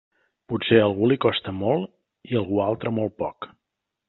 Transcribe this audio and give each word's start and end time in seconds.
Potser 0.53 0.79
a 0.79 0.85
algú 0.85 1.09
li 1.11 1.17
costa 1.25 1.53
molt 1.59 2.31
i 2.31 2.35
a 2.35 2.41
algú 2.43 2.63
altre 2.71 2.95
molt 2.97 3.17
poc. 3.23 3.51